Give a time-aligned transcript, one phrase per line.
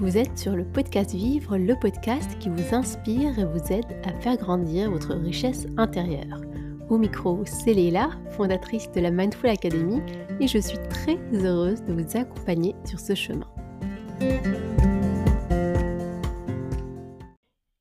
[0.00, 4.12] Vous êtes sur le podcast Vivre, le podcast qui vous inspire et vous aide à
[4.20, 6.40] faire grandir votre richesse intérieure.
[6.88, 10.00] Au micro, c'est Léla, fondatrice de la Mindful Academy,
[10.38, 13.48] et je suis très heureuse de vous accompagner sur ce chemin.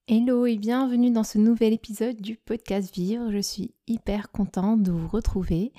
[0.08, 3.32] Hello et bienvenue dans ce nouvel épisode du podcast Vivre.
[3.32, 5.72] Je suis hyper contente de vous retrouver.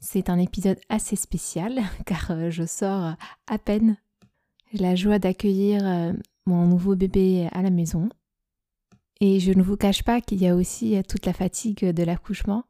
[0.00, 3.14] C'est un épisode assez spécial car euh, je sors
[3.46, 3.98] à peine
[4.72, 6.12] j'ai la joie d'accueillir euh,
[6.46, 8.08] mon nouveau bébé à la maison.
[9.20, 12.02] Et je ne vous cache pas qu'il y a aussi euh, toute la fatigue de
[12.02, 12.64] l'accouchement.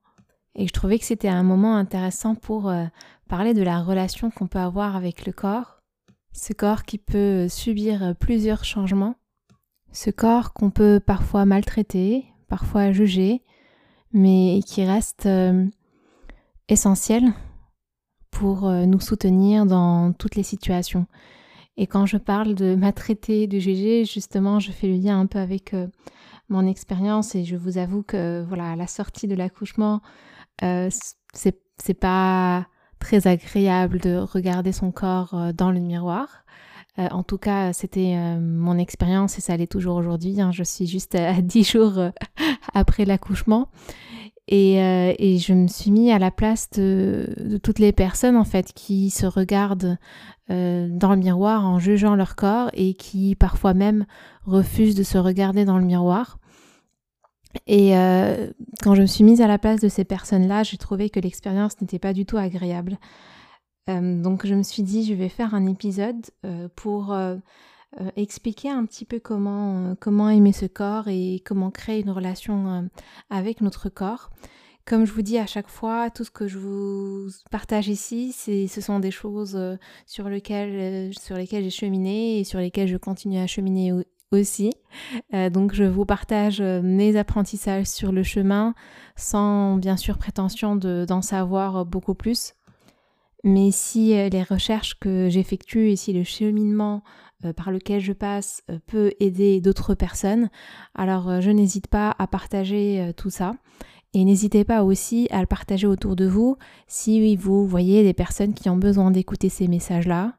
[0.54, 2.84] Et je trouvais que c'était un moment intéressant pour euh,
[3.28, 5.78] parler de la relation qu'on peut avoir avec le corps.
[6.32, 9.14] Ce corps qui peut subir plusieurs changements.
[9.92, 13.42] Ce corps qu'on peut parfois maltraiter, parfois juger,
[14.12, 15.28] mais qui reste
[16.68, 17.34] essentiel
[18.30, 21.06] pour nous soutenir dans toutes les situations.
[21.76, 25.38] Et quand je parle de maltraiter, de juger, justement, je fais le lien un peu
[25.38, 25.86] avec euh,
[26.48, 30.00] mon expérience et je vous avoue que, voilà, à la sortie de l'accouchement,
[30.62, 30.90] euh,
[31.32, 32.66] c'est pas
[32.98, 36.44] très agréable de regarder son corps euh, dans le miroir.
[36.98, 40.40] Euh, en tout cas, c'était mon expérience et ça l'est toujours aujourd'hui.
[40.40, 40.52] Hein.
[40.52, 41.94] Je suis juste à 10 jours
[42.74, 43.70] après l'accouchement.
[44.54, 48.74] Et, et, je me suis mis à la place de, toutes les personnes en fait
[48.74, 49.96] qui se regardent
[50.50, 54.04] euh, dans le miroir en jugeant leur corps et qui parfois même
[54.44, 56.38] refusent de se regarder dans le miroir.
[57.66, 58.50] Et euh,
[58.82, 61.80] quand je me suis mise à la place de ces personnes-là, j'ai trouvé que l'expérience
[61.80, 62.98] n'était pas du tout agréable.
[63.88, 66.26] Euh, donc je me suis dit, je vais faire un épisode
[66.76, 67.16] pour
[68.16, 72.88] expliquer un petit peu comment, comment aimer ce corps et comment créer une relation
[73.30, 74.30] avec notre corps.
[74.84, 78.80] Comme je vous dis à chaque fois, tout ce que je vous partage ici, ce
[78.80, 79.76] sont des choses euh,
[80.06, 83.92] sur lesquelles, euh, sur lesquelles j'ai cheminé et sur lesquelles je continue à cheminer
[84.32, 84.72] aussi.
[85.34, 88.74] Euh, donc je vous partage mes apprentissages sur le chemin
[89.14, 92.54] sans bien sûr prétention d'en savoir beaucoup plus.
[93.44, 97.02] Mais si les recherches que j'effectue et si le cheminement
[97.56, 100.48] par lequel je passe peut aider d'autres personnes,
[100.94, 103.54] alors je n'hésite pas à partager tout ça.
[104.14, 108.52] Et n'hésitez pas aussi à le partager autour de vous si vous voyez des personnes
[108.52, 110.34] qui ont besoin d'écouter ces messages-là.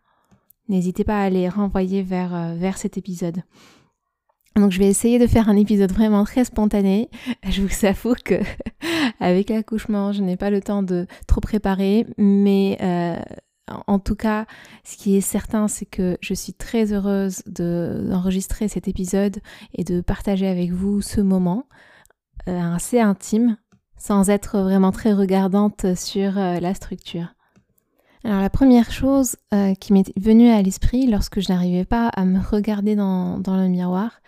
[0.70, 3.42] N'hésitez pas à les renvoyer vers, euh, vers cet épisode.
[4.56, 7.10] Donc je vais essayer de faire un épisode vraiment très spontané.
[7.50, 8.36] Je vous avoue que
[9.20, 13.20] avec l'accouchement, je n'ai pas le temps de trop préparer, mais euh,
[13.68, 14.46] en tout cas,
[14.84, 19.40] ce qui est certain, c'est que je suis très heureuse d'enregistrer cet épisode
[19.74, 21.66] et de partager avec vous ce moment
[22.50, 23.58] euh, assez intime
[23.98, 27.28] sans être vraiment très regardante sur euh, la structure.
[28.26, 32.26] Alors la première chose euh, qui m'est venue à l'esprit lorsque je n'arrivais pas à
[32.26, 34.20] me regarder dans, dans le miroir,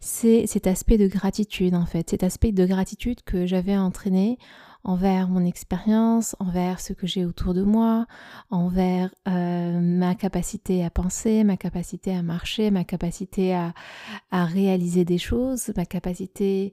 [0.00, 4.38] c'est cet aspect de gratitude en fait, cet aspect de gratitude que j'avais entraîné
[4.84, 8.06] envers mon expérience, envers ce que j'ai autour de moi,
[8.50, 13.72] envers euh, ma capacité à penser, ma capacité à marcher, ma capacité à,
[14.32, 16.72] réaliser des choses, ma capacité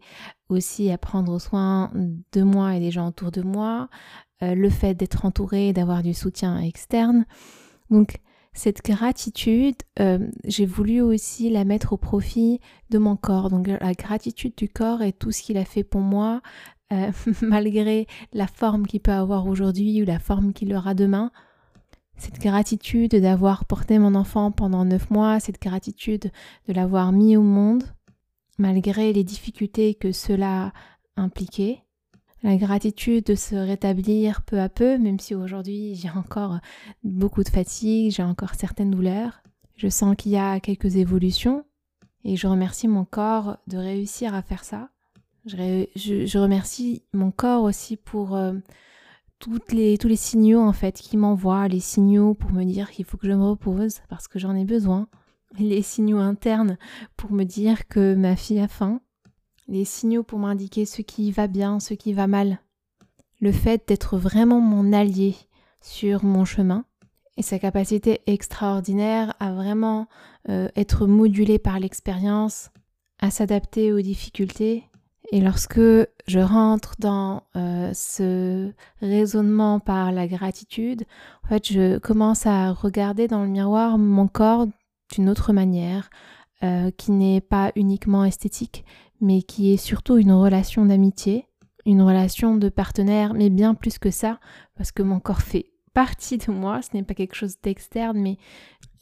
[0.50, 1.92] aussi à prendre soin
[2.32, 3.90] de moi et des gens autour de moi,
[4.42, 7.26] euh, le fait d'être entouré, d'avoir du soutien externe.
[7.92, 8.20] Donc
[8.54, 12.60] cette gratitude, euh, j'ai voulu aussi la mettre au profit
[12.90, 13.50] de mon corps.
[13.50, 16.42] Donc la gratitude du corps et tout ce qu'il a fait pour moi,
[16.92, 17.12] euh,
[17.42, 21.32] malgré la forme qu'il peut avoir aujourd'hui ou la forme qu'il aura demain.
[22.18, 26.32] Cette gratitude d'avoir porté mon enfant pendant neuf mois, cette gratitude
[26.68, 27.84] de l'avoir mis au monde,
[28.58, 30.74] malgré les difficultés que cela
[31.16, 31.84] impliquait.
[32.44, 36.60] La gratitude de se rétablir peu à peu, même si aujourd'hui j'ai encore
[37.04, 39.42] beaucoup de fatigue, j'ai encore certaines douleurs.
[39.76, 41.66] Je sens qu'il y a quelques évolutions
[42.26, 44.90] et je remercie mon corps de réussir à faire ça.
[45.46, 48.54] Je, remercie mon corps aussi pour euh,
[49.72, 53.18] les, tous les signaux en fait qui m'envoient, les signaux pour me dire qu'il faut
[53.18, 55.08] que je me repose parce que j'en ai besoin,
[55.58, 56.78] les signaux internes
[57.16, 59.02] pour me dire que ma fille a faim,
[59.68, 62.60] les signaux pour m'indiquer ce qui va bien, ce qui va mal,
[63.40, 65.36] le fait d'être vraiment mon allié
[65.82, 66.86] sur mon chemin
[67.38, 70.08] et sa capacité extraordinaire à vraiment
[70.50, 72.70] euh, être modulée par l'expérience,
[73.20, 74.89] à s'adapter aux difficultés
[75.32, 81.04] et lorsque je rentre dans euh, ce raisonnement par la gratitude,
[81.44, 84.66] en fait, je commence à regarder dans le miroir mon corps
[85.14, 86.10] d'une autre manière,
[86.64, 88.86] euh, qui n'est pas uniquement esthétique,
[89.22, 91.46] mais qui est surtout une relation d'amitié,
[91.86, 94.40] une relation de partenaire, mais bien plus que ça,
[94.76, 98.38] parce que mon corps fait partie de moi, ce n'est pas quelque chose d'externe, mais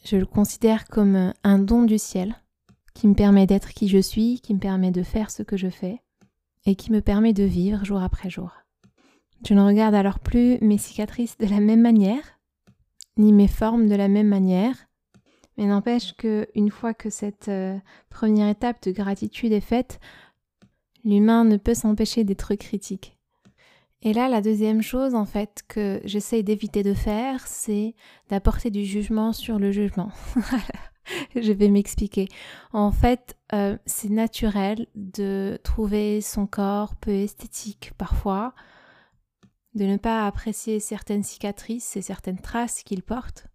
[0.04, 2.36] Je le considère comme un don du ciel
[2.94, 5.68] qui me permet d'être qui je suis, qui me permet de faire ce que je
[5.68, 6.00] fais
[6.68, 8.52] et qui me permet de vivre jour après jour.
[9.46, 12.38] Je ne regarde alors plus mes cicatrices de la même manière,
[13.16, 14.76] ni mes formes de la même manière,
[15.56, 17.78] mais n'empêche que une fois que cette euh,
[18.10, 19.98] première étape de gratitude est faite,
[21.04, 23.16] l'humain ne peut s'empêcher d'être critique.
[24.02, 27.94] Et là, la deuxième chose, en fait, que j'essaye d'éviter de faire, c'est
[28.28, 30.10] d'apporter du jugement sur le jugement.
[31.36, 32.28] Je vais m'expliquer.
[32.72, 38.54] En fait, euh, c'est naturel de trouver son corps peu esthétique parfois,
[39.74, 43.46] de ne pas apprécier certaines cicatrices et certaines traces qu'il porte.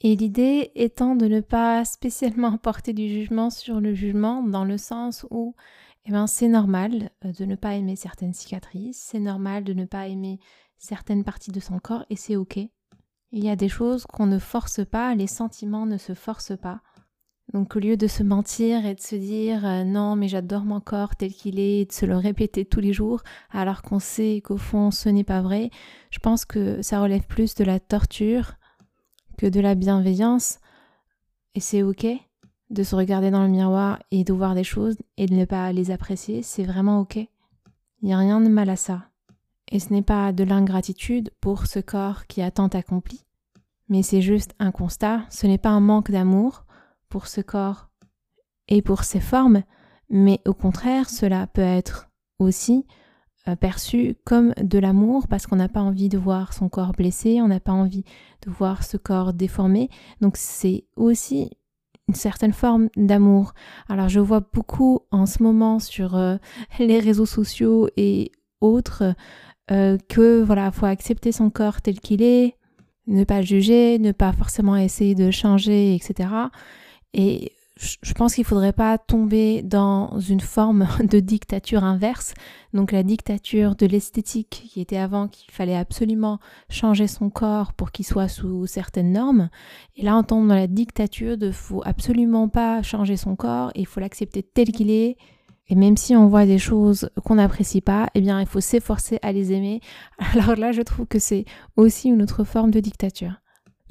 [0.00, 4.78] Et l'idée étant de ne pas spécialement porter du jugement sur le jugement dans le
[4.78, 5.54] sens où
[6.04, 9.84] eh ben, c'est normal euh, de ne pas aimer certaines cicatrices, c'est normal de ne
[9.84, 10.40] pas aimer
[10.78, 12.58] certaines parties de son corps et c'est ok.
[13.32, 16.82] Il y a des choses qu'on ne force pas, les sentiments ne se forcent pas.
[17.52, 20.80] Donc au lieu de se mentir et de se dire euh, non mais j'adore mon
[20.80, 24.40] corps tel qu'il est et de se le répéter tous les jours alors qu'on sait
[24.42, 25.70] qu'au fond ce n'est pas vrai,
[26.10, 28.54] je pense que ça relève plus de la torture
[29.36, 30.60] que de la bienveillance
[31.54, 32.06] et c'est ok
[32.70, 35.72] de se regarder dans le miroir et de voir des choses et de ne pas
[35.72, 37.16] les apprécier, c'est vraiment ok.
[37.16, 37.28] Il
[38.06, 39.11] n'y a rien de mal à ça.
[39.72, 43.24] Et ce n'est pas de l'ingratitude pour ce corps qui a tant accompli,
[43.88, 46.66] mais c'est juste un constat, ce n'est pas un manque d'amour
[47.08, 47.88] pour ce corps
[48.68, 49.62] et pour ses formes,
[50.10, 52.84] mais au contraire, cela peut être aussi
[53.48, 57.40] euh, perçu comme de l'amour parce qu'on n'a pas envie de voir son corps blessé,
[57.40, 58.04] on n'a pas envie
[58.46, 59.88] de voir ce corps déformé.
[60.20, 61.48] Donc c'est aussi
[62.08, 63.54] une certaine forme d'amour.
[63.88, 66.36] Alors je vois beaucoup en ce moment sur euh,
[66.78, 69.14] les réseaux sociaux et autres
[69.70, 72.56] euh, que voilà, faut accepter son corps tel qu'il est,
[73.06, 76.28] ne pas juger, ne pas forcément essayer de changer, etc.
[77.14, 82.34] Et je pense qu'il ne faudrait pas tomber dans une forme de dictature inverse,
[82.74, 86.38] donc la dictature de l'esthétique qui était avant qu'il fallait absolument
[86.68, 89.48] changer son corps pour qu'il soit sous certaines normes,
[89.96, 93.86] et là on tombe dans la dictature de faut absolument pas changer son corps il
[93.86, 95.16] faut l'accepter tel qu'il est,
[95.72, 99.18] et même si on voit des choses qu'on n'apprécie pas, eh bien il faut s'efforcer
[99.22, 99.80] à les aimer.
[100.34, 101.46] Alors là je trouve que c'est
[101.78, 103.40] aussi une autre forme de dictature.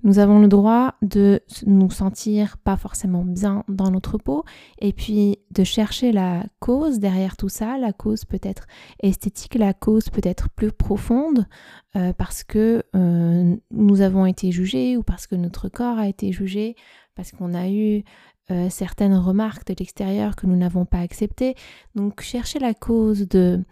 [0.03, 4.43] Nous avons le droit de nous sentir pas forcément bien dans notre peau
[4.79, 7.79] et puis de chercher la cause derrière tout ça.
[7.79, 8.67] La cause peut être
[9.01, 11.47] esthétique, la cause peut être plus profonde
[11.95, 16.31] euh, parce que euh, nous avons été jugés ou parce que notre corps a été
[16.31, 16.75] jugé,
[17.15, 18.03] parce qu'on a eu
[18.49, 21.55] euh, certaines remarques de l'extérieur que nous n'avons pas acceptées.
[21.95, 23.63] Donc chercher la cause de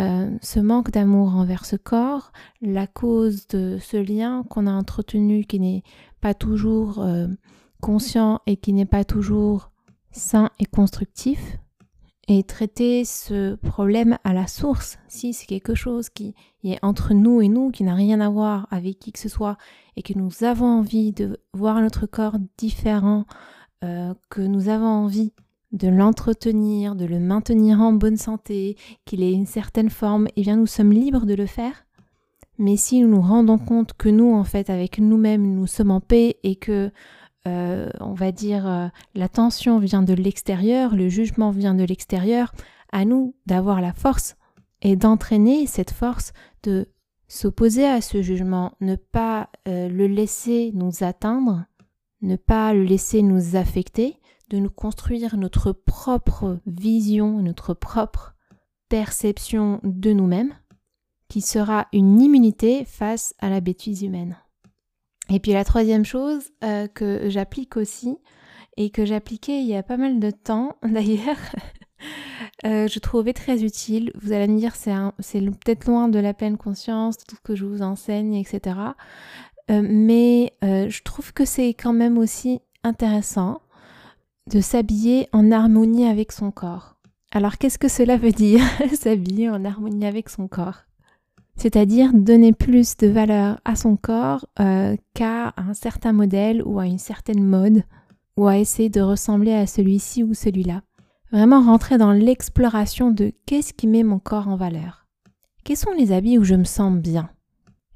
[0.00, 5.44] euh, ce manque d'amour envers ce corps, la cause de ce lien qu'on a entretenu
[5.44, 5.82] qui n'est
[6.20, 7.28] pas toujours euh,
[7.80, 9.70] conscient et qui n'est pas toujours
[10.10, 11.58] sain et constructif,
[12.26, 16.34] et traiter ce problème à la source, si c'est quelque chose qui
[16.64, 19.58] est entre nous et nous, qui n'a rien à voir avec qui que ce soit,
[19.96, 23.26] et que nous avons envie de voir notre corps différent,
[23.82, 25.32] euh, que nous avons envie
[25.72, 30.56] de l'entretenir, de le maintenir en bonne santé, qu'il ait une certaine forme, eh bien
[30.56, 31.84] nous sommes libres de le faire.
[32.58, 36.00] Mais si nous nous rendons compte que nous, en fait, avec nous-mêmes, nous sommes en
[36.00, 36.92] paix et que,
[37.48, 42.52] euh, on va dire, euh, la tension vient de l'extérieur, le jugement vient de l'extérieur,
[42.92, 44.36] à nous d'avoir la force
[44.82, 46.32] et d'entraîner cette force
[46.62, 46.86] de
[47.26, 51.64] s'opposer à ce jugement, ne pas le laisser nous atteindre,
[52.24, 54.18] ne pas le laisser nous affecter,
[54.50, 58.34] de nous construire notre propre vision, notre propre
[58.88, 60.54] perception de nous-mêmes,
[61.28, 64.36] qui sera une immunité face à la bêtise humaine.
[65.30, 68.18] Et puis la troisième chose euh, que j'applique aussi,
[68.76, 71.38] et que j'appliquais il y a pas mal de temps d'ailleurs,
[72.64, 74.12] euh, je trouvais très utile.
[74.20, 77.54] Vous allez me dire, c'est peut-être loin de la pleine conscience, de tout ce que
[77.54, 78.76] je vous enseigne, etc.
[79.70, 83.60] Euh, mais je trouve que c'est quand même aussi intéressant
[84.50, 86.96] de s'habiller en harmonie avec son corps.
[87.32, 90.84] Alors qu'est-ce que cela veut dire, s'habiller en harmonie avec son corps?
[91.56, 96.86] C'est-à-dire donner plus de valeur à son corps euh, qu'à un certain modèle ou à
[96.86, 97.82] une certaine mode
[98.36, 100.82] ou à essayer de ressembler à celui-ci ou celui-là.
[101.32, 105.06] Vraiment rentrer dans l'exploration de qu'est-ce qui met mon corps en valeur?
[105.64, 107.30] Quels sont les habits où je me sens bien?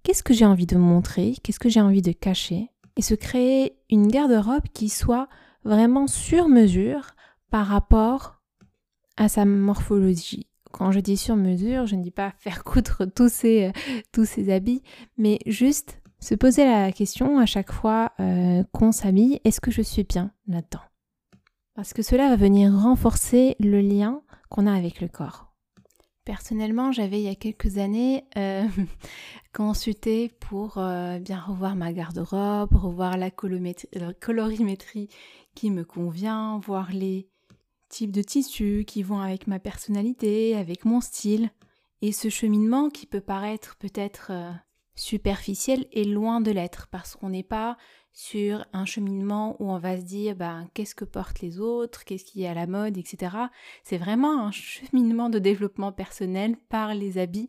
[0.09, 1.35] Qu'est-ce que j'ai envie de montrer?
[1.43, 2.71] Qu'est-ce que j'ai envie de cacher?
[2.97, 5.29] Et se créer une garde-robe qui soit
[5.65, 7.11] vraiment sur mesure
[7.50, 8.41] par rapport
[9.19, 10.47] à sa morphologie.
[10.73, 13.71] Quand je dis sur mesure, je ne dis pas faire coudre tous ces,
[14.11, 14.83] tous ces habits,
[15.19, 19.83] mais juste Se poser la question à chaque fois euh, qu'on s'habille, est-ce que je
[19.83, 20.85] suis bien là-dedans?
[21.75, 25.48] Parce que cela va venir renforcer le lien qu'on a avec le corps.
[26.29, 28.67] Personnellement, j'avais il y a quelques années euh,
[29.55, 33.31] consulté pour euh, bien revoir ma garde-robe, revoir la,
[33.95, 35.09] la colorimétrie
[35.55, 37.31] qui me convient, voir les
[37.89, 41.51] types de tissus qui vont avec ma personnalité, avec mon style.
[42.03, 44.51] Et ce cheminement qui peut paraître peut-être euh,
[44.97, 47.79] superficiel est loin de l'être parce qu'on n'est pas
[48.19, 52.25] sur un cheminement où on va se dire ben, qu'est-ce que portent les autres, qu'est-ce
[52.25, 53.37] qui est à la mode, etc.
[53.85, 57.49] C'est vraiment un cheminement de développement personnel par les habits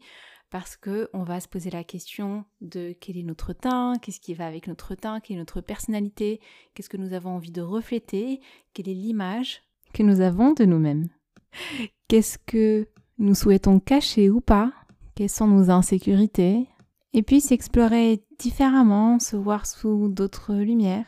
[0.52, 4.36] parce que on va se poser la question de quel est notre teint, qu'est-ce qui
[4.36, 6.40] va avec notre teint, quelle est notre personnalité,
[6.76, 8.40] qu'est-ce que nous avons envie de refléter,
[8.76, 11.10] quelle est l'image que nous avons de nous-mêmes.
[12.08, 14.72] Qu'est-ce que nous souhaitons cacher ou pas?
[15.16, 16.68] Quelles sont nos insécurités?
[17.14, 21.06] Et puis s'explorer différemment, se voir sous d'autres lumières.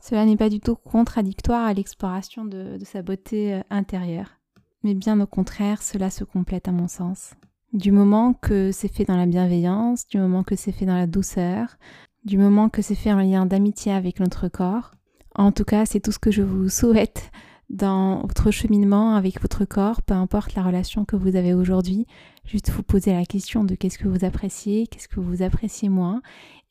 [0.00, 4.38] Cela n'est pas du tout contradictoire à l'exploration de, sa beauté euh, intérieure.
[4.82, 7.34] Mais bien au contraire, cela se complète à mon sens.
[7.72, 11.06] Du moment que c'est fait dans la bienveillance, du moment que c'est fait dans la
[11.06, 11.76] douceur,
[12.24, 14.92] du moment que c'est fait en lien d'amitié avec notre corps.
[15.34, 17.30] En tout cas, c'est tout ce que je vous souhaite
[17.70, 22.06] dans votre cheminement avec votre corps, peu importe la relation que vous avez aujourd'hui.
[22.44, 26.20] Juste vous poser la question de qu'est-ce que vous appréciez, qu'est-ce que vous appréciez moins.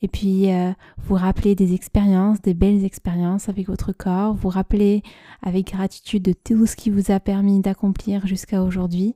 [0.02, 4.34] Et puis euh, vous rappeler des expériences, des belles expériences avec votre corps.
[4.34, 5.02] Vous rappeler
[5.42, 9.16] avec gratitude de tout ce qui vous a permis d'accomplir jusqu'à aujourd'hui.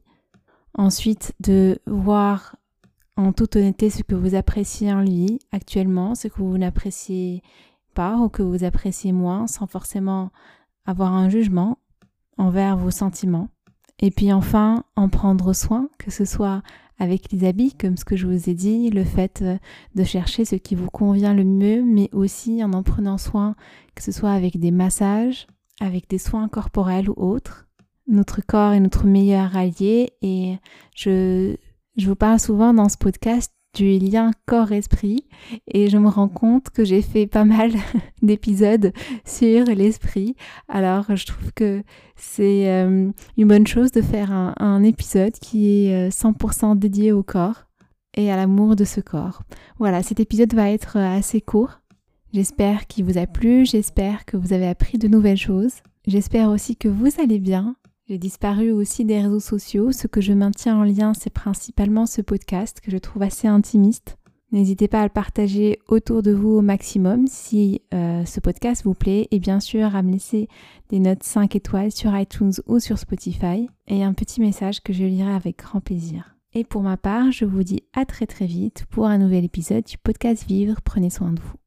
[0.75, 2.55] Ensuite, de voir
[3.17, 7.43] en toute honnêteté ce que vous appréciez en lui actuellement, ce que vous n'appréciez
[7.93, 10.31] pas ou que vous appréciez moins sans forcément
[10.85, 11.77] avoir un jugement
[12.37, 13.49] envers vos sentiments.
[13.99, 16.61] Et puis enfin, en prendre soin, que ce soit
[16.99, 19.43] avec les habits, comme ce que je vous ai dit, le fait
[19.95, 23.55] de chercher ce qui vous convient le mieux, mais aussi en en prenant soin,
[23.95, 25.47] que ce soit avec des massages,
[25.79, 27.67] avec des soins corporels ou autres,
[28.07, 30.57] notre corps est notre meilleur allié et
[30.95, 31.55] je,
[31.95, 35.25] je vous parle souvent dans ce podcast du lien corps-esprit
[35.67, 37.71] et je me rends compte que j'ai fait pas mal
[38.21, 38.93] d'épisodes
[39.25, 40.35] sur l'esprit.
[40.67, 41.83] Alors je trouve que
[42.15, 47.23] c'est euh, une bonne chose de faire un, épisode qui est 100% euh, dédié au
[47.23, 47.65] corps
[48.15, 49.41] et à l'amour de ce corps.
[49.79, 51.79] Voilà, cet épisode va être euh, assez court.
[52.33, 55.75] J'espère qu'il vous a plu, j'espère que vous avez appris de nouvelles choses.
[56.07, 57.75] J'espère aussi que vous allez bien
[58.09, 59.91] j'ai disparu aussi des réseaux sociaux.
[59.91, 64.17] Ce que je maintiens en lien, c'est principalement ce podcast que je trouve assez intimiste.
[64.51, 68.93] N'hésitez pas à le partager autour de vous au maximum si euh, ce podcast vous
[68.93, 70.47] plaît et bien sûr à me laisser
[70.89, 75.05] des notes 5 étoiles sur iTunes ou sur Spotify et un petit message que je
[75.05, 76.35] lirai avec grand plaisir.
[76.53, 79.85] Et pour ma part, je vous dis à très très vite pour un nouvel épisode
[79.85, 80.81] du podcast Vivre.
[80.83, 81.62] Prenez soin de vous.